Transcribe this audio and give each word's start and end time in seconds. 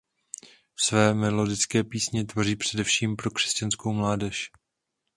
Své 0.75 1.13
melodické 1.13 1.83
písně 1.83 2.25
tvoří 2.25 2.55
především 2.55 3.15
pro 3.15 3.31
křesťanskou 3.31 3.93
mládež. 3.93 4.51